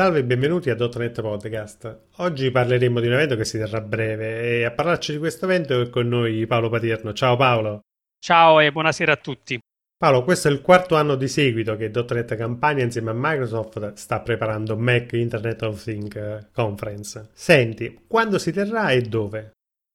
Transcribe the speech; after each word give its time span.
salve 0.00 0.20
e 0.20 0.24
benvenuti 0.24 0.70
a 0.70 0.76
.NET 0.76 1.20
Podcast. 1.20 2.04
Oggi 2.16 2.50
parleremo 2.50 3.00
di 3.00 3.06
un 3.06 3.12
evento 3.12 3.36
che 3.36 3.44
si 3.44 3.58
terrà 3.58 3.76
a 3.76 3.82
breve 3.82 4.40
e 4.40 4.64
a 4.64 4.70
parlarci 4.70 5.12
di 5.12 5.18
questo 5.18 5.44
evento 5.44 5.78
è 5.78 5.90
con 5.90 6.08
noi 6.08 6.46
Paolo 6.46 6.70
Paterno. 6.70 7.12
Ciao 7.12 7.36
Paolo. 7.36 7.80
Ciao 8.18 8.60
e 8.60 8.72
buonasera 8.72 9.12
a 9.12 9.16
tutti. 9.16 9.60
Paolo, 9.98 10.24
questo 10.24 10.48
è 10.48 10.52
il 10.52 10.62
quarto 10.62 10.94
anno 10.94 11.16
di 11.16 11.28
seguito 11.28 11.76
che 11.76 11.90
.NET 11.92 12.34
Campania 12.34 12.82
insieme 12.82 13.10
a 13.10 13.14
Microsoft 13.14 13.92
sta 13.92 14.20
preparando 14.20 14.74
Mac 14.74 15.12
Internet 15.12 15.60
of 15.64 15.82
Things 15.82 16.48
Conference. 16.50 17.28
Senti, 17.34 18.04
quando 18.08 18.38
si 18.38 18.52
terrà 18.52 18.92
e 18.92 19.02
dove? 19.02 19.50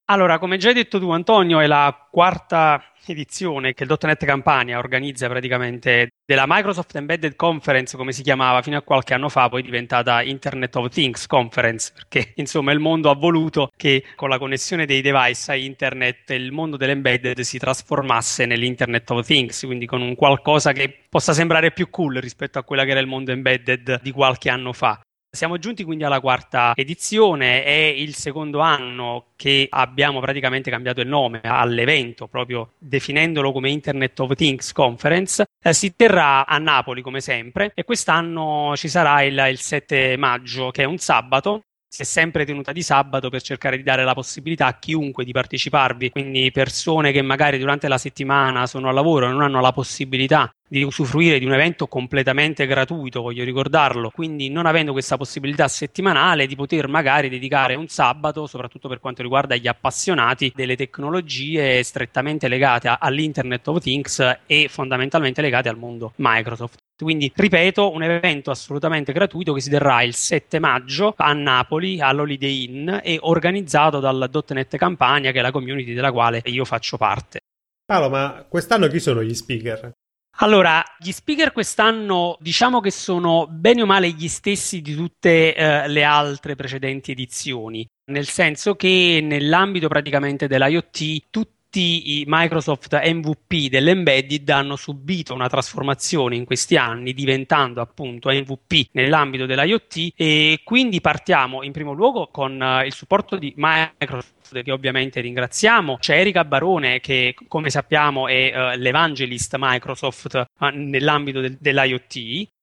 Allora, 0.08 0.38
come 0.38 0.58
già 0.58 0.68
hai 0.68 0.76
detto 0.76 1.00
tu 1.00 1.09
Antonio, 1.09 1.59
è 1.59 1.66
la 1.66 2.08
quarta 2.12 2.91
edizione 3.08 3.73
che 3.73 3.86
il 3.86 3.98
.NET 4.00 4.23
Campania 4.23 4.78
organizza 4.78 5.28
praticamente 5.28 6.09
della 6.23 6.45
Microsoft 6.45 6.95
Embedded 6.95 7.36
Conference, 7.36 7.98
come 7.98 8.12
si 8.12 8.22
chiamava 8.22 8.62
fino 8.62 8.78
a 8.78 8.84
qualche 8.84 9.16
anno 9.16 9.30
fa, 9.30 9.50
poi 9.50 9.62
è 9.62 9.64
diventata 9.64 10.22
Internet 10.22 10.76
of 10.76 10.90
Things 10.90 11.26
Conference, 11.26 11.91
perché 11.91 12.34
insomma 12.38 12.72
il 12.72 12.80
mondo 12.80 13.09
ha 13.09 13.16
voluto 13.16 13.72
che 13.76 14.04
con 14.16 14.30
la 14.30 14.38
connessione 14.38 14.86
dei 14.86 15.02
device 15.02 15.52
a 15.52 15.56
internet 15.56 16.30
il 16.30 16.52
mondo 16.52 16.78
dell'embedded 16.78 17.39
si 17.39 17.58
trasformasse 17.58 18.45
nell'Internet 18.45 19.09
of 19.09 19.26
Things, 19.26 19.64
quindi 19.66 19.88
con 19.88 20.02
un 20.02 20.14
qualcosa 20.14 20.72
che 20.72 21.06
possa 21.09 21.33
sembrare 21.33 21.72
più 21.72 21.89
cool 21.89 22.17
rispetto 22.17 22.59
a 22.59 22.64
quella 22.64 22.83
che 22.83 22.92
era 22.92 23.00
il 23.00 23.08
mondo 23.08 23.31
embedded 23.31 24.02
di 24.03 24.11
qualche 24.11 24.52
anno 24.52 24.72
fa. 24.72 25.00
Siamo 25.36 25.58
giunti 25.58 25.83
quindi 25.83 26.05
alla 26.05 26.22
quarta 26.22 26.72
edizione, 26.75 27.64
è 27.64 27.69
il 27.69 28.16
secondo 28.16 28.61
anno 28.61 29.28
che 29.36 29.67
abbiamo 29.69 30.22
praticamente 30.22 30.72
cambiato 30.72 31.02
il 31.02 31.08
nome 31.08 31.42
all'evento, 31.44 32.27
proprio 32.27 32.72
definendolo 32.77 33.52
come 33.52 33.69
Internet 33.69 34.17
of 34.22 34.33
Things 34.33 34.72
Conference. 34.72 35.45
Eh, 35.61 35.73
si 35.73 35.94
terrà 35.95 36.45
a 36.45 36.58
Napoli 36.58 37.02
come 37.02 37.19
sempre 37.19 37.72
e 37.75 37.83
quest'anno 37.83 38.73
ci 38.77 38.88
sarà 38.88 39.23
il, 39.23 39.45
il 39.50 39.59
7 39.59 40.16
maggio, 40.16 40.72
che 40.72 40.83
è 40.83 40.86
un 40.86 40.97
sabato, 40.97 41.64
si 41.88 42.02
è 42.02 42.05
sempre 42.05 42.45
tenuta 42.45 42.72
di 42.72 42.81
sabato 42.81 43.30
per 43.30 43.41
cercare 43.41 43.78
di 43.78 43.83
dare 43.83 44.03
la 44.03 44.14
possibilità 44.14 44.66
a 44.67 44.78
chiunque 44.78 45.23
di 45.23 45.31
parteciparvi, 45.31 46.09
quindi 46.09 46.52
persone 46.52 47.11
che 47.11 47.22
magari 47.22 47.58
durante 47.58 47.88
la 47.88 47.97
settimana 47.97 48.67
sono 48.67 48.89
a 48.89 48.92
lavoro 48.92 49.27
e 49.27 49.31
non 49.31 49.42
hanno 49.42 49.61
la 49.61 49.72
possibilità 49.72 50.50
di 50.67 50.83
usufruire 50.83 51.39
di 51.39 51.45
un 51.45 51.53
evento 51.53 51.88
completamente 51.88 52.66
gratuito, 52.66 53.22
voglio 53.22 53.44
ricordarlo, 53.44 54.09
quindi 54.09 54.50
non 54.50 54.66
avendo 54.66 54.92
questa 54.92 55.16
possibilità 55.16 55.67
settimanale 55.67 56.47
di 56.47 56.55
poter 56.55 56.88
magari 56.88 57.30
dedicare 57.30 57.75
un 57.75 57.88
sabato, 57.88 58.47
soprattutto 58.47 58.88
per 58.88 58.99
quanto 58.99 59.22
riguarda 59.22 59.55
gli 59.55 59.67
appassionati 59.67 60.52
delle 60.55 60.75
tecnologie 60.75 61.83
strettamente 61.83 62.47
legate 62.47 62.94
all'Internet 62.99 63.67
of 63.67 63.80
Things 63.80 64.39
e 64.45 64.67
fondamentalmente 64.70 65.42
legate 65.42 65.70
al 65.70 65.77
mondo 65.77 66.14
Microsoft. 66.16 66.84
Quindi, 66.98 67.32
ripeto, 67.36 67.92
un 67.92 68.04
evento 68.04 68.52
assolutamente 68.52 69.12
gratuito 69.12 69.54
che 69.54 69.62
si 69.62 69.70
terrà 69.70 70.02
il 70.02 70.16
7 70.16 70.60
maggio 70.60 71.14
a 71.18 71.34
Napoli, 71.34 72.00
all'Holiday 72.00 72.64
Inn, 72.64 72.90
e 73.04 73.18
organizzato 73.22 74.00
dal 74.00 74.30
.NET 74.50 74.78
Campania, 74.78 75.32
che 75.32 75.40
è 75.40 75.42
la 75.42 75.52
community 75.52 75.94
della 75.94 76.12
quale 76.12 76.42
io 76.46 76.64
faccio 76.64 76.98
parte. 76.98 77.40
Paolo, 77.86 78.10
ma 78.10 78.46
quest'anno 78.48 78.88
chi 78.88 79.00
sono 79.00 79.22
gli 79.23 79.34
speaker? 79.34 79.92
Allora, 80.39 80.84
gli 81.00 81.11
speaker 81.11 81.54
quest'anno 81.54 82.36
diciamo 82.42 82.82
che 82.82 82.92
sono 82.92 83.48
bene 83.50 83.84
o 83.84 83.86
male 83.86 84.10
gli 84.10 84.28
stessi 84.28 84.82
di 84.82 84.94
tutte 84.94 85.55
eh, 85.55 85.88
le 85.88 86.04
altre 86.04 86.55
precedenti 86.55 87.11
edizioni, 87.11 87.88
nel 88.11 88.28
senso 88.28 88.76
che 88.76 89.20
nell'ambito 89.23 89.88
praticamente 89.88 90.48
dell'IoT 90.48 91.28
tutti 91.30 91.55
i 91.80 92.23
Microsoft 92.27 92.93
MVP 92.93 93.69
dell'embedded 93.69 94.49
hanno 94.49 94.75
subito 94.75 95.33
una 95.33 95.49
trasformazione 95.49 96.36
in 96.36 96.45
questi 96.45 96.77
anni 96.77 97.13
diventando 97.13 97.81
appunto 97.81 98.30
MVP 98.30 98.89
nell'ambito 98.91 99.45
dell'IoT 99.45 100.13
e 100.15 100.61
quindi 100.63 101.02
partiamo 101.02 101.63
in 101.63 101.71
primo 101.71 101.93
luogo 101.93 102.30
con 102.31 102.59
uh, 102.59 102.86
il 102.86 102.93
supporto 102.93 103.37
di 103.37 103.53
Microsoft 103.55 104.61
che 104.61 104.71
ovviamente 104.71 105.21
ringraziamo. 105.21 105.97
C'è 105.97 106.19
Erika 106.19 106.45
Barone 106.45 106.99
che 106.99 107.36
come 107.47 107.69
sappiamo 107.69 108.27
è 108.27 108.52
uh, 108.53 108.77
l'evangelist 108.77 109.55
Microsoft 109.57 110.45
uh, 110.59 110.65
nell'ambito 110.73 111.42
del, 111.42 111.57
dell'IoT 111.59 112.53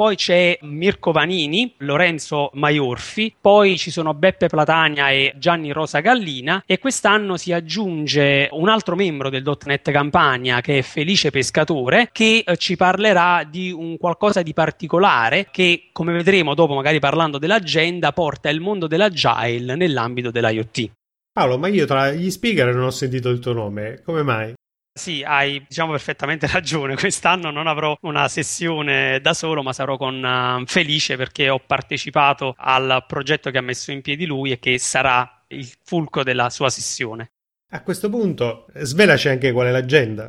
poi 0.00 0.16
c'è 0.16 0.56
Mirko 0.62 1.12
Vanini, 1.12 1.74
Lorenzo 1.80 2.48
Maiorfi, 2.54 3.34
poi 3.38 3.76
ci 3.76 3.90
sono 3.90 4.14
Beppe 4.14 4.46
Platania 4.46 5.10
e 5.10 5.34
Gianni 5.36 5.72
Rosa 5.72 6.00
Gallina 6.00 6.62
e 6.64 6.78
quest'anno 6.78 7.36
si 7.36 7.52
aggiunge 7.52 8.48
un 8.52 8.70
altro 8.70 8.96
membro 8.96 9.28
del 9.28 9.42
.NET 9.66 9.90
Campania 9.90 10.62
che 10.62 10.78
è 10.78 10.82
Felice 10.82 11.30
Pescatore 11.30 12.08
che 12.12 12.42
eh, 12.46 12.56
ci 12.56 12.76
parlerà 12.76 13.46
di 13.46 13.72
un 13.72 13.98
qualcosa 13.98 14.40
di 14.40 14.54
particolare 14.54 15.48
che 15.50 15.90
come 15.92 16.14
vedremo 16.14 16.54
dopo 16.54 16.72
magari 16.72 16.98
parlando 16.98 17.36
dell'agenda 17.36 18.12
porta 18.12 18.48
il 18.48 18.60
mondo 18.60 18.86
dell'agile 18.86 19.76
nell'ambito 19.76 20.30
dell'IoT. 20.30 20.92
Paolo, 21.30 21.58
ma 21.58 21.68
io 21.68 21.84
tra 21.84 22.10
gli 22.12 22.30
speaker 22.30 22.74
non 22.74 22.84
ho 22.84 22.90
sentito 22.90 23.28
il 23.28 23.38
tuo 23.38 23.52
nome, 23.52 24.00
come 24.02 24.22
mai? 24.22 24.54
Sì, 24.92 25.22
hai 25.22 25.64
diciamo 25.66 25.92
perfettamente 25.92 26.46
ragione. 26.52 26.96
Quest'anno 26.96 27.50
non 27.50 27.66
avrò 27.66 27.96
una 28.02 28.28
sessione 28.28 29.20
da 29.20 29.34
solo, 29.34 29.62
ma 29.62 29.72
sarò 29.72 29.96
con 29.96 30.22
uh, 30.22 30.66
Felice 30.66 31.16
perché 31.16 31.48
ho 31.48 31.60
partecipato 31.60 32.54
al 32.56 33.04
progetto 33.06 33.50
che 33.50 33.58
ha 33.58 33.62
messo 33.62 33.92
in 33.92 34.02
piedi 34.02 34.26
lui 34.26 34.50
e 34.50 34.58
che 34.58 34.78
sarà 34.78 35.44
il 35.48 35.68
fulcro 35.84 36.22
della 36.22 36.50
sua 36.50 36.70
sessione. 36.70 37.32
A 37.72 37.82
questo 37.82 38.10
punto, 38.10 38.66
svelaci 38.74 39.28
anche 39.28 39.52
qual 39.52 39.68
è 39.68 39.70
l'agenda. 39.70 40.28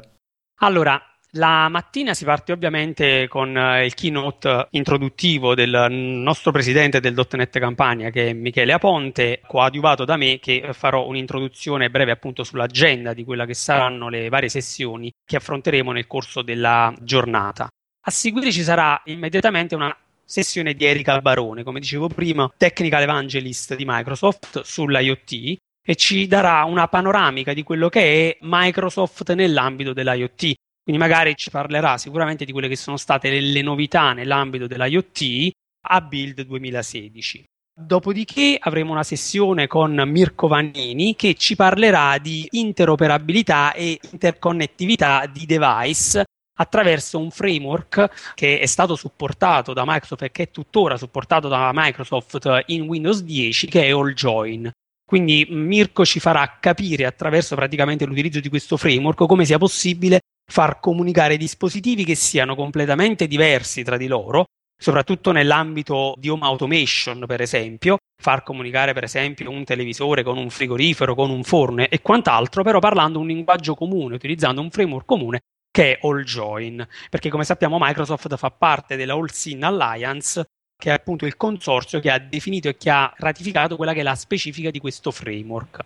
Allora, 0.59 1.01
la 1.35 1.69
mattina 1.69 2.13
si 2.13 2.25
parte 2.25 2.51
ovviamente 2.51 3.27
con 3.29 3.55
eh, 3.55 3.85
il 3.85 3.93
keynote 3.93 4.67
introduttivo 4.71 5.55
del 5.55 5.87
nostro 5.89 6.51
presidente 6.51 6.99
del 6.99 7.13
.NET 7.13 7.59
Campania 7.59 8.09
che 8.09 8.29
è 8.29 8.33
Michele 8.33 8.73
Aponte, 8.73 9.41
coadiuvato 9.45 10.03
da 10.03 10.17
me 10.17 10.39
che 10.39 10.69
farò 10.73 11.07
un'introduzione 11.07 11.89
breve 11.89 12.11
appunto 12.11 12.43
sull'agenda 12.43 13.13
di 13.13 13.23
quelle 13.23 13.45
che 13.45 13.53
saranno 13.53 14.09
le 14.09 14.27
varie 14.29 14.49
sessioni 14.49 15.11
che 15.25 15.37
affronteremo 15.37 15.91
nel 15.91 16.07
corso 16.07 16.41
della 16.41 16.93
giornata. 16.99 17.69
A 18.03 18.11
seguire 18.11 18.51
ci 18.51 18.63
sarà 18.63 19.01
immediatamente 19.05 19.75
una 19.75 19.95
sessione 20.25 20.73
di 20.73 20.85
Erika 20.85 21.19
Barone, 21.21 21.63
come 21.63 21.79
dicevo 21.79 22.07
prima, 22.07 22.51
Technical 22.57 23.03
Evangelist 23.03 23.75
di 23.75 23.85
Microsoft 23.85 24.61
sull'IoT 24.61 25.55
e 25.83 25.95
ci 25.95 26.27
darà 26.27 26.63
una 26.65 26.87
panoramica 26.87 27.53
di 27.53 27.63
quello 27.63 27.89
che 27.89 28.29
è 28.29 28.37
Microsoft 28.41 29.31
nell'ambito 29.33 29.93
dell'IoT 29.93 30.53
quindi 30.91 31.07
magari 31.07 31.37
ci 31.37 31.49
parlerà 31.49 31.97
sicuramente 31.97 32.43
di 32.43 32.51
quelle 32.51 32.67
che 32.67 32.75
sono 32.75 32.97
state 32.97 33.29
le, 33.29 33.39
le 33.39 33.61
novità 33.61 34.11
nell'ambito 34.11 34.67
dell'IoT 34.67 35.49
a 35.87 36.01
Build 36.01 36.41
2016. 36.41 37.45
Dopodiché 37.73 38.57
avremo 38.59 38.91
una 38.91 39.03
sessione 39.03 39.67
con 39.67 39.93
Mirko 40.05 40.47
Vannini 40.47 41.15
che 41.15 41.35
ci 41.35 41.55
parlerà 41.55 42.17
di 42.17 42.45
interoperabilità 42.51 43.71
e 43.71 43.97
interconnettività 44.11 45.25
di 45.27 45.45
device 45.45 46.25
attraverso 46.59 47.17
un 47.19 47.31
framework 47.31 48.33
che 48.35 48.59
è 48.59 48.65
stato 48.65 48.97
supportato 48.97 49.71
da 49.71 49.83
Microsoft 49.85 50.23
e 50.23 50.31
che 50.31 50.43
è 50.43 50.51
tuttora 50.51 50.97
supportato 50.97 51.47
da 51.47 51.71
Microsoft 51.73 52.63
in 52.65 52.81
Windows 52.81 53.21
10 53.21 53.67
che 53.67 53.83
è 53.83 53.91
AllJoin. 53.91 54.69
Quindi 55.05 55.47
Mirko 55.49 56.03
ci 56.03 56.19
farà 56.19 56.57
capire 56.59 57.05
attraverso 57.05 57.55
praticamente 57.55 58.05
l'utilizzo 58.05 58.41
di 58.41 58.49
questo 58.49 58.75
framework 58.75 59.25
come 59.25 59.45
sia 59.45 59.57
possibile 59.57 60.19
far 60.51 60.81
comunicare 60.81 61.37
dispositivi 61.37 62.03
che 62.03 62.13
siano 62.15 62.55
completamente 62.55 63.25
diversi 63.25 63.83
tra 63.83 63.95
di 63.95 64.07
loro, 64.07 64.47
soprattutto 64.77 65.31
nell'ambito 65.31 66.13
di 66.17 66.27
home 66.27 66.43
automation, 66.43 67.23
per 67.25 67.39
esempio, 67.39 67.99
far 68.21 68.43
comunicare 68.43 68.91
per 68.91 69.05
esempio 69.05 69.49
un 69.49 69.63
televisore 69.63 70.23
con 70.23 70.37
un 70.37 70.49
frigorifero, 70.49 71.15
con 71.15 71.29
un 71.29 71.43
forno 71.43 71.87
e 71.87 72.01
quant'altro, 72.01 72.63
però 72.63 72.79
parlando 72.79 73.19
un 73.19 73.27
linguaggio 73.27 73.75
comune, 73.75 74.15
utilizzando 74.15 74.59
un 74.59 74.69
framework 74.69 75.05
comune 75.05 75.39
che 75.71 75.93
è 75.93 75.99
AllJoin, 76.05 76.85
perché 77.09 77.29
come 77.29 77.45
sappiamo 77.45 77.77
Microsoft 77.79 78.35
fa 78.35 78.51
parte 78.51 78.97
della 78.97 79.13
All 79.13 79.27
Sin 79.27 79.63
Alliance, 79.63 80.43
che 80.75 80.89
è 80.89 80.93
appunto 80.93 81.25
il 81.25 81.37
consorzio 81.37 82.01
che 82.01 82.11
ha 82.11 82.19
definito 82.19 82.67
e 82.67 82.75
che 82.75 82.89
ha 82.89 83.13
ratificato 83.15 83.77
quella 83.77 83.93
che 83.93 84.01
è 84.01 84.03
la 84.03 84.15
specifica 84.15 84.69
di 84.69 84.79
questo 84.79 85.11
framework. 85.11 85.85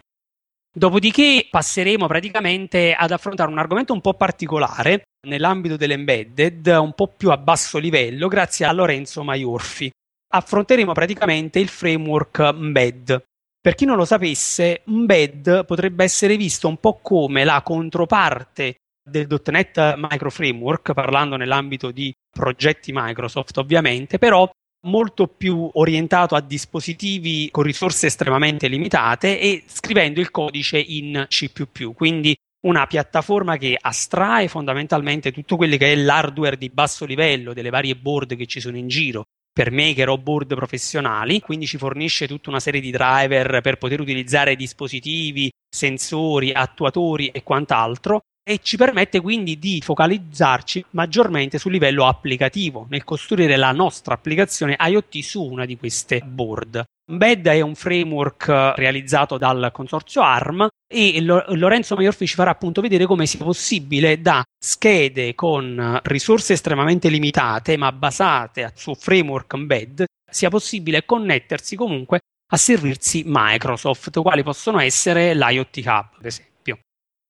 Dopodiché 0.78 1.48
passeremo 1.50 2.06
praticamente 2.06 2.94
ad 2.94 3.12
affrontare 3.12 3.50
un 3.50 3.60
argomento 3.60 3.94
un 3.94 4.02
po' 4.02 4.14
particolare 4.14 5.04
nell'ambito 5.26 5.78
dell'embedded, 5.78 6.68
un 6.68 6.92
po' 6.92 7.08
più 7.08 7.32
a 7.32 7.38
basso 7.38 7.78
livello, 7.78 8.28
grazie 8.28 8.66
a 8.66 8.74
Lorenzo 8.74 9.24
Maiorfi. 9.24 9.90
Affronteremo 10.34 10.92
praticamente 10.92 11.60
il 11.60 11.70
framework 11.70 12.40
Embed. 12.40 13.24
Per 13.62 13.74
chi 13.74 13.86
non 13.86 13.96
lo 13.96 14.04
sapesse, 14.04 14.84
Embed 14.86 15.64
potrebbe 15.64 16.04
essere 16.04 16.36
visto 16.36 16.68
un 16.68 16.76
po' 16.76 17.00
come 17.02 17.46
la 17.46 17.62
controparte 17.64 18.76
del 19.02 19.28
.NET 19.46 19.96
Micro 19.96 20.30
Framework, 20.30 20.92
parlando 20.92 21.38
nell'ambito 21.38 21.92
di 21.92 22.14
progetti 22.30 22.92
Microsoft 22.94 23.58
ovviamente, 23.60 24.18
però 24.18 24.50
molto 24.86 25.28
più 25.28 25.70
orientato 25.74 26.36
a 26.36 26.42
dispositivi 26.42 27.50
con 27.52 27.64
risorse 27.64 28.08
estremamente 28.08 28.68
limitate 28.68 29.40
e 29.40 29.64
scrivendo 29.68 30.20
il 30.20 30.32
codice 30.32 30.80
in 30.80 31.26
C++, 31.30 31.52
quindi 31.94 32.36
una 32.66 32.88
piattaforma 32.88 33.58
che 33.58 33.78
astrae 33.80 34.48
fondamentalmente 34.48 35.32
tutto 35.32 35.56
quello 35.56 35.78
che 35.78 35.92
è 35.92 35.96
l'hardware 35.96 36.58
di 36.58 36.70
basso 36.70 37.06
livello 37.06 37.54
delle 37.54 37.70
varie 37.70 37.96
board 37.96 38.36
che 38.36 38.48
ci 38.48 38.60
sono 38.60 38.78
in 38.78 38.88
giro 38.88 39.26
per 39.54 39.72
maker 39.72 40.10
o 40.10 40.18
board 40.18 40.54
professionali, 40.54 41.40
quindi 41.40 41.66
ci 41.66 41.78
fornisce 41.78 42.28
tutta 42.28 42.50
una 42.50 42.60
serie 42.60 42.82
di 42.82 42.92
driver 42.92 43.62
per 43.62 43.78
poter 43.78 44.02
utilizzare 44.02 44.58
dispositivi, 44.58 45.50
sensori, 45.70 46.52
attuatori 46.52 47.28
e 47.28 47.42
quant'altro 47.42 48.22
e 48.48 48.60
ci 48.62 48.78
permette 48.78 49.22
quindi 49.22 49.58
di 49.58 49.82
focalizzarci 49.84 50.86
maggiormente 50.92 51.58
sul 51.58 51.72
livello 51.72 52.06
applicativo 52.06 52.86
nel 52.90 53.04
costruire 53.04 53.56
la 53.56 53.72
nostra 53.72 54.14
applicazione 54.14 54.78
IoT 54.80 55.20
su 55.22 55.44
una 55.44 55.66
di 55.66 55.76
queste 55.78 56.22
board. 56.22 56.84
Embed 57.10 57.48
è 57.48 57.62
un 57.62 57.74
framework 57.74 58.48
realizzato 58.76 59.38
dal 59.40 59.72
consorzio 59.74 60.22
ARM 60.22 60.68
e 60.88 61.22
Lorenzo 61.22 61.96
Maiorfi 61.96 62.28
ci 62.28 62.36
farà 62.36 62.52
appunto 62.52 62.82
vedere 62.82 63.08
come 63.08 63.26
sia 63.26 63.44
possibile 63.44 64.22
da 64.22 64.44
schede 64.58 65.34
con 65.34 66.00
risorse 66.04 66.54
estremamente 66.54 67.10
limitate 67.10 67.78
ma 67.78 67.92
basate 67.92 68.72
su 68.76 68.94
framework 68.94 69.54
embed 69.54 70.06
sia 70.32 70.50
possibile 70.50 71.06
connettersi 71.06 71.76
comunque 71.76 72.20
a 72.52 72.58
servizi 72.58 73.24
Microsoft, 73.26 74.22
quali 74.22 74.44
possono 74.44 74.80
essere 74.80 75.34
l'IoT 75.34 75.78
Hub, 75.78 76.10
ad 76.18 76.26
esempio. 76.26 76.55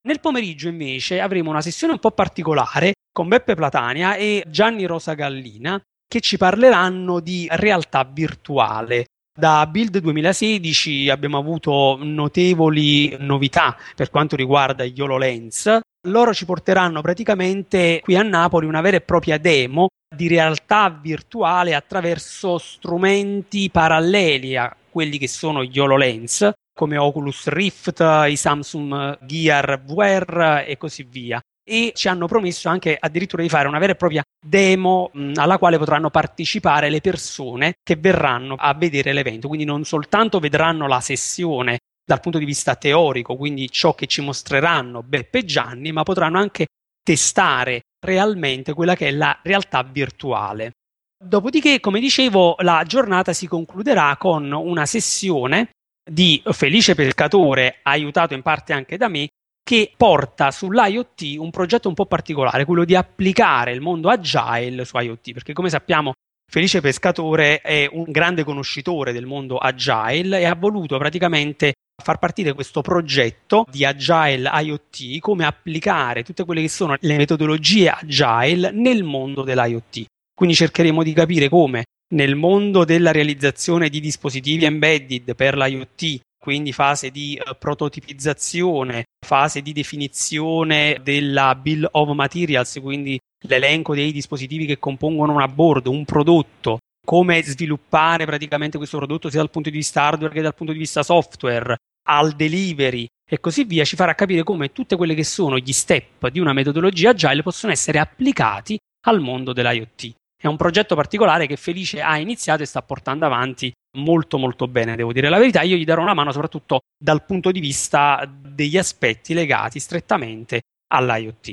Nel 0.06 0.20
pomeriggio 0.20 0.68
invece 0.68 1.20
avremo 1.20 1.50
una 1.50 1.62
sessione 1.62 1.94
un 1.94 2.00
po' 2.00 2.12
particolare 2.12 2.94
con 3.12 3.28
Beppe 3.28 3.56
Platania 3.56 4.16
e 4.16 4.44
Gianni 4.48 4.86
Rosa 4.86 5.16
Gallina 5.16 5.82
che 6.08 6.20
ci 6.20 6.38
parleranno 6.38 7.20
di 7.20 7.48
realtà 7.50 8.04
virtuale. 8.04 9.06
Da 9.36 9.66
Build 9.66 9.98
2016 9.98 11.10
abbiamo 11.10 11.40
avuto 11.40 11.98
notevoli 12.00 13.18
novità 13.20 13.76
per 13.96 14.12
quanto 14.12 14.36
riguarda 14.36 14.86
gli 14.86 15.02
HoloLens. 15.02 15.80
Loro 16.08 16.36
ci 16.36 16.46
porteranno 16.46 17.02
praticamente 17.02 18.00
qui 18.04 18.16
a 18.16 18.22
Napoli 18.22 18.68
una 18.68 18.82
vera 18.82 18.98
e 18.98 19.02
propria 19.02 19.40
demo 19.40 19.88
di 20.16 20.28
realtà 20.28 20.88
virtuale 21.02 21.74
attraverso 21.74 22.60
strumenti 22.60 23.72
paralleli 23.72 24.56
a 24.56 24.74
quelli 24.88 25.18
che 25.18 25.28
sono 25.28 25.64
gli 25.64 25.80
HoloLens 25.80 26.54
come 26.76 26.98
Oculus 26.98 27.48
Rift, 27.48 28.06
i 28.28 28.36
Samsung 28.36 29.18
Gear 29.26 29.82
VR 29.84 30.66
e 30.68 30.78
così 30.78 31.04
via. 31.04 31.42
E 31.68 31.94
ci 31.96 32.08
hanno 32.08 32.28
promesso 32.28 32.70
anche 32.70 32.96
addirittura 33.00 33.42
di 33.42 33.50
fare 33.50 33.68
una 33.68 33.80
vera 33.80 33.94
e 33.94 33.96
propria 33.96 34.22
demo 34.46 35.10
mh, 35.12 35.32
alla 35.36 35.58
quale 35.58 35.80
potranno 35.80 36.12
partecipare 36.12 36.90
le 36.90 37.02
persone 37.02 37.76
che 37.82 37.96
verranno 37.96 38.56
a 38.56 38.74
vedere 38.76 39.14
l'evento. 39.14 39.48
Quindi 39.48 39.66
non 39.66 39.84
soltanto 39.84 40.40
vedranno 40.40 40.86
la 40.88 41.00
sessione 41.00 41.80
dal 42.06 42.20
punto 42.20 42.38
di 42.38 42.46
vista 42.46 42.76
teorico, 42.76 43.36
quindi 43.36 43.72
ciò 43.72 43.96
che 43.96 44.06
ci 44.06 44.22
mostreranno 44.22 45.02
Beppe 45.02 45.40
e 45.40 45.46
Gianni, 45.46 45.92
ma 45.92 46.04
potranno 46.04 46.38
anche 46.38 46.68
testare 47.02 47.82
realmente 48.06 48.74
quella 48.74 48.96
che 48.96 49.08
è 49.08 49.12
la 49.12 49.40
realtà 49.42 49.82
virtuale. 49.82 50.74
Dopodiché, 51.18 51.80
come 51.80 52.00
dicevo, 52.00 52.56
la 52.60 52.84
giornata 52.86 53.34
si 53.34 53.48
concluderà 53.48 54.16
con 54.18 54.52
una 54.52 54.86
sessione 54.86 55.70
di 56.10 56.42
Felice 56.52 56.96
Pescatore, 56.96 57.80
aiutato 57.84 58.34
in 58.34 58.42
parte 58.42 58.74
anche 58.74 58.98
da 58.98 59.08
me, 59.08 59.28
che 59.64 59.92
porta 59.98 60.52
sull'IoT 60.52 61.38
un 61.38 61.50
progetto 61.50 61.88
un 61.88 61.96
po' 61.96 62.06
particolare, 62.06 62.66
quello 62.66 62.86
di 62.86 62.96
applicare 62.96 63.72
il 63.72 63.82
mondo 63.82 64.10
agile 64.10 64.86
su 64.86 64.98
IoT, 64.98 65.32
perché 65.34 65.54
come 65.54 65.70
sappiamo 65.70 66.14
Felice 66.48 66.82
Pescatore 66.82 67.62
è 67.62 67.90
un 67.92 68.04
grande 68.08 68.44
conoscitore 68.44 69.12
del 69.12 69.26
mondo 69.26 69.58
agile 69.58 70.40
e 70.40 70.46
ha 70.46 70.54
voluto 70.54 71.00
praticamente 71.00 71.74
far 72.02 72.20
partire 72.20 72.54
questo 72.54 72.82
progetto 72.82 73.66
di 73.72 73.84
agile 73.84 74.48
IoT, 74.54 75.18
come 75.20 75.46
applicare 75.46 76.24
tutte 76.24 76.46
quelle 76.46 76.62
che 76.62 76.70
sono 76.70 76.96
le 77.00 77.18
metodologie 77.18 77.90
agile 77.90 78.70
nel 78.70 79.04
mondo 79.04 79.42
dell'IoT. 79.42 80.06
Quindi 80.36 80.54
cercheremo 80.54 81.02
di 81.02 81.14
capire 81.14 81.50
come 81.50 81.86
nel 82.16 82.36
mondo 82.36 82.86
della 82.86 83.12
realizzazione 83.12 83.90
di 83.90 84.00
dispositivi 84.00 84.64
embedded 84.66 85.36
per 85.36 85.58
l'IoT, 85.58 86.22
quindi 86.40 86.72
fase 86.72 87.12
di 87.12 87.40
uh, 87.40 87.56
prototipizzazione, 87.60 89.04
fase 89.26 89.62
di 89.62 89.74
definizione 89.74 91.00
della 91.04 91.56
bill 91.56 91.88
of 91.92 92.14
materials, 92.14 92.80
quindi 92.82 93.20
l'elenco 93.48 93.94
dei 93.94 94.14
dispositivi 94.14 94.66
che 94.66 94.80
compongono 94.80 95.34
una 95.34 95.50
board, 95.50 95.88
un 95.88 96.06
prodotto, 96.06 96.80
come 97.06 97.44
sviluppare 97.44 98.26
praticamente 98.26 98.78
questo 98.78 98.98
prodotto 98.98 99.30
sia 99.30 99.40
dal 99.40 99.52
punto 99.52 99.70
di 99.70 99.76
vista 99.76 100.04
hardware 100.04 100.34
che 100.34 100.42
dal 100.42 100.56
punto 100.56 100.72
di 100.72 100.80
vista 100.80 101.04
software, 101.04 101.76
al 102.08 102.32
delivery 102.34 103.06
e 103.30 103.40
così 103.40 103.66
via, 103.66 103.84
ci 103.84 103.98
farà 103.98 104.16
capire 104.16 104.44
come 104.44 104.72
tutte 104.72 104.96
quelle 104.96 105.16
che 105.16 105.24
sono 105.26 105.58
gli 105.58 105.74
step 105.74 106.30
di 106.30 106.40
una 106.40 106.54
metodologia 106.54 107.10
agile 107.10 107.44
possono 107.44 107.74
essere 107.74 108.00
applicati 108.00 108.78
al 109.08 109.20
mondo 109.20 109.52
dell'IoT. 109.52 110.14
È 110.46 110.48
un 110.48 110.58
progetto 110.58 110.94
particolare 110.94 111.48
che 111.48 111.56
Felice 111.56 112.04
ha 112.04 112.20
iniziato 112.20 112.62
e 112.62 112.68
sta 112.68 112.84
portando 112.84 113.26
avanti 113.26 113.74
molto 113.98 114.38
molto 114.38 114.68
bene, 114.68 114.96
devo 114.96 115.12
dire 115.12 115.28
la 115.28 115.40
verità. 115.40 115.64
Io 115.64 115.76
gli 115.76 115.86
darò 115.86 116.04
una 116.04 116.14
mano 116.14 116.32
soprattutto 116.32 116.82
dal 116.96 117.26
punto 117.26 117.50
di 117.50 117.60
vista 117.60 118.32
degli 118.32 118.78
aspetti 118.78 119.34
legati 119.34 119.80
strettamente 119.80 120.62
all'IoT. 120.94 121.48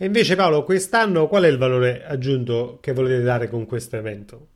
E 0.00 0.04
invece 0.06 0.36
Paolo, 0.36 0.62
quest'anno 0.62 1.26
qual 1.26 1.42
è 1.42 1.48
il 1.48 1.58
valore 1.58 2.04
aggiunto 2.06 2.78
che 2.80 2.92
volete 2.92 3.20
dare 3.22 3.48
con 3.48 3.66
questo 3.66 3.96
evento? 3.96 4.50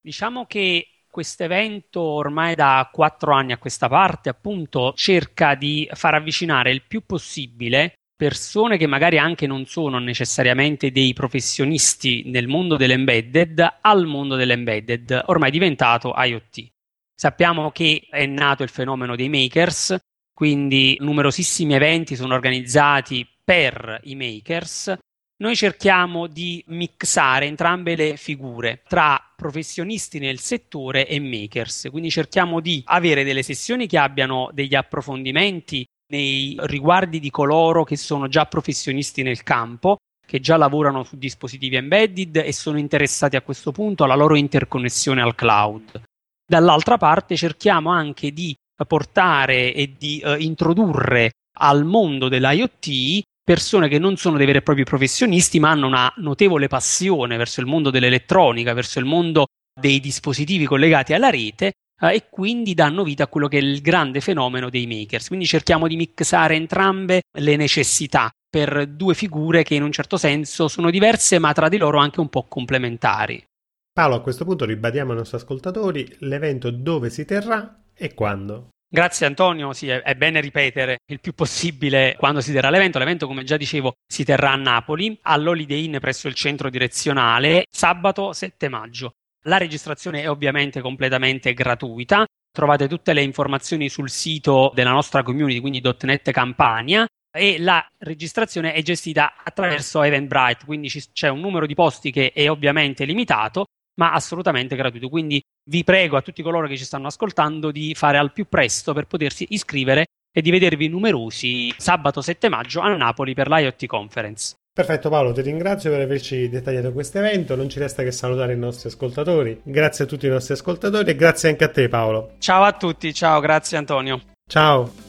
Diciamo 0.00 0.46
che 0.46 0.86
questo 1.10 1.42
evento 1.42 2.00
ormai 2.00 2.54
da 2.54 2.88
quattro 2.90 3.34
anni 3.34 3.52
a 3.52 3.58
questa 3.58 3.88
parte 3.88 4.30
appunto 4.30 4.94
cerca 4.96 5.54
di 5.54 5.86
far 5.92 6.14
avvicinare 6.14 6.70
il 6.70 6.80
più 6.80 7.04
possibile 7.04 7.97
persone 8.18 8.78
che 8.78 8.88
magari 8.88 9.16
anche 9.16 9.46
non 9.46 9.64
sono 9.66 10.00
necessariamente 10.00 10.90
dei 10.90 11.12
professionisti 11.12 12.24
nel 12.26 12.48
mondo 12.48 12.76
dell'embedded 12.76 13.78
al 13.80 14.06
mondo 14.06 14.34
dell'embedded, 14.34 15.22
ormai 15.26 15.52
diventato 15.52 16.12
IoT. 16.16 16.66
Sappiamo 17.14 17.70
che 17.70 18.08
è 18.10 18.26
nato 18.26 18.64
il 18.64 18.70
fenomeno 18.70 19.14
dei 19.14 19.28
makers, 19.28 19.96
quindi 20.34 20.96
numerosissimi 20.98 21.74
eventi 21.74 22.16
sono 22.16 22.34
organizzati 22.34 23.24
per 23.44 24.00
i 24.02 24.16
makers. 24.16 24.98
Noi 25.36 25.54
cerchiamo 25.54 26.26
di 26.26 26.60
mixare 26.66 27.46
entrambe 27.46 27.94
le 27.94 28.16
figure 28.16 28.82
tra 28.88 29.32
professionisti 29.36 30.18
nel 30.18 30.40
settore 30.40 31.06
e 31.06 31.20
makers, 31.20 31.86
quindi 31.88 32.10
cerchiamo 32.10 32.58
di 32.58 32.82
avere 32.84 33.22
delle 33.22 33.44
sessioni 33.44 33.86
che 33.86 33.96
abbiano 33.96 34.50
degli 34.52 34.74
approfondimenti 34.74 35.86
nei 36.10 36.56
riguardi 36.62 37.20
di 37.20 37.30
coloro 37.30 37.84
che 37.84 37.96
sono 37.96 38.28
già 38.28 38.46
professionisti 38.46 39.22
nel 39.22 39.42
campo, 39.42 39.96
che 40.26 40.40
già 40.40 40.56
lavorano 40.56 41.04
su 41.04 41.16
dispositivi 41.16 41.76
embedded 41.76 42.36
e 42.36 42.52
sono 42.52 42.78
interessati 42.78 43.36
a 43.36 43.42
questo 43.42 43.72
punto 43.72 44.04
alla 44.04 44.14
loro 44.14 44.36
interconnessione 44.36 45.22
al 45.22 45.34
cloud. 45.34 46.02
Dall'altra 46.46 46.96
parte 46.96 47.36
cerchiamo 47.36 47.90
anche 47.90 48.32
di 48.32 48.54
portare 48.86 49.74
e 49.74 49.94
di 49.98 50.22
uh, 50.24 50.34
introdurre 50.38 51.32
al 51.60 51.84
mondo 51.84 52.28
dell'IoT 52.28 53.22
persone 53.42 53.88
che 53.88 53.98
non 53.98 54.16
sono 54.16 54.36
dei 54.36 54.46
veri 54.46 54.58
e 54.58 54.62
propri 54.62 54.84
professionisti, 54.84 55.58
ma 55.58 55.70
hanno 55.70 55.86
una 55.86 56.12
notevole 56.16 56.68
passione 56.68 57.36
verso 57.36 57.60
il 57.60 57.66
mondo 57.66 57.90
dell'elettronica, 57.90 58.74
verso 58.74 58.98
il 58.98 59.06
mondo 59.06 59.46
dei 59.78 60.00
dispositivi 60.00 60.66
collegati 60.66 61.14
alla 61.14 61.30
rete 61.30 61.72
eh, 62.00 62.14
e 62.14 62.28
quindi 62.30 62.74
danno 62.74 63.02
vita 63.04 63.24
a 63.24 63.28
quello 63.28 63.48
che 63.48 63.58
è 63.58 63.62
il 63.62 63.80
grande 63.80 64.20
fenomeno 64.20 64.70
dei 64.70 64.86
makers. 64.86 65.28
Quindi 65.28 65.46
cerchiamo 65.46 65.88
di 65.88 65.96
mixare 65.96 66.54
entrambe 66.54 67.22
le 67.38 67.56
necessità 67.56 68.30
per 68.48 68.86
due 68.86 69.14
figure 69.14 69.62
che 69.62 69.74
in 69.74 69.82
un 69.82 69.92
certo 69.92 70.16
senso 70.16 70.68
sono 70.68 70.90
diverse 70.90 71.38
ma 71.38 71.52
tra 71.52 71.68
di 71.68 71.76
loro 71.76 71.98
anche 71.98 72.20
un 72.20 72.28
po' 72.28 72.44
complementari. 72.44 73.44
Paolo, 73.92 74.14
a 74.14 74.20
questo 74.20 74.44
punto 74.44 74.64
ribadiamo 74.64 75.10
ai 75.10 75.16
nostri 75.16 75.36
ascoltatori 75.36 76.16
l'evento 76.20 76.70
dove 76.70 77.10
si 77.10 77.24
terrà 77.24 77.82
e 77.94 78.14
quando. 78.14 78.68
Grazie 78.90 79.26
Antonio, 79.26 79.74
sì, 79.74 79.88
è, 79.88 80.14
bene 80.14 80.40
ripetere 80.40 81.00
il 81.10 81.20
più 81.20 81.34
possibile 81.34 82.14
quando 82.16 82.40
si 82.40 82.52
terrà 82.52 82.70
l'evento. 82.70 82.98
L'evento, 82.98 83.26
come 83.26 83.44
già 83.44 83.58
dicevo, 83.58 83.92
si 84.06 84.24
terrà 84.24 84.52
a 84.52 84.56
Napoli, 84.56 85.18
all'Holiday 85.22 85.84
Inn 85.84 85.96
presso 85.98 86.26
il 86.26 86.34
centro 86.34 86.70
direzionale, 86.70 87.64
sabato 87.68 88.32
7 88.32 88.68
maggio. 88.68 89.12
La 89.46 89.56
registrazione 89.56 90.22
è 90.22 90.30
ovviamente 90.30 90.80
completamente 90.80 91.54
gratuita. 91.54 92.24
Trovate 92.50 92.88
tutte 92.88 93.12
le 93.12 93.22
informazioni 93.22 93.88
sul 93.88 94.10
sito 94.10 94.72
della 94.74 94.90
nostra 94.90 95.22
community, 95.22 95.60
quindi 95.60 95.82
.NET 96.02 96.30
Campania, 96.30 97.06
e 97.30 97.58
la 97.60 97.86
registrazione 97.98 98.72
è 98.72 98.82
gestita 98.82 99.34
attraverso 99.44 100.02
Eventbrite, 100.02 100.64
quindi 100.64 100.88
c'è 100.88 101.28
un 101.28 101.40
numero 101.40 101.66
di 101.66 101.74
posti 101.74 102.10
che 102.10 102.32
è 102.32 102.50
ovviamente 102.50 103.04
limitato, 103.04 103.66
ma 103.98 104.12
assolutamente 104.12 104.76
gratuito. 104.76 105.08
Quindi 105.08 105.40
vi 105.70 105.84
prego 105.84 106.16
a 106.16 106.22
tutti 106.22 106.42
coloro 106.42 106.66
che 106.66 106.76
ci 106.76 106.84
stanno 106.84 107.06
ascoltando 107.06 107.70
di 107.70 107.94
fare 107.94 108.18
al 108.18 108.32
più 108.32 108.46
presto 108.48 108.92
per 108.92 109.06
potersi 109.06 109.46
iscrivere 109.50 110.06
e 110.32 110.40
di 110.40 110.50
vedervi 110.50 110.88
numerosi 110.88 111.72
sabato 111.76 112.20
7 112.20 112.48
maggio 112.48 112.80
a 112.80 112.94
Napoli 112.96 113.34
per 113.34 113.48
l'IoT 113.48 113.86
Conference. 113.86 114.54
Perfetto 114.78 115.08
Paolo, 115.08 115.32
ti 115.32 115.40
ringrazio 115.40 115.90
per 115.90 116.02
averci 116.02 116.48
dettagliato 116.48 116.92
questo 116.92 117.18
evento, 117.18 117.56
non 117.56 117.68
ci 117.68 117.80
resta 117.80 118.04
che 118.04 118.12
salutare 118.12 118.52
i 118.52 118.56
nostri 118.56 118.88
ascoltatori. 118.88 119.60
Grazie 119.64 120.04
a 120.04 120.06
tutti 120.06 120.26
i 120.26 120.28
nostri 120.28 120.54
ascoltatori 120.54 121.10
e 121.10 121.16
grazie 121.16 121.48
anche 121.48 121.64
a 121.64 121.68
te 121.68 121.88
Paolo. 121.88 122.34
Ciao 122.38 122.62
a 122.62 122.70
tutti, 122.70 123.12
ciao, 123.12 123.40
grazie 123.40 123.76
Antonio. 123.76 124.20
Ciao. 124.46 125.07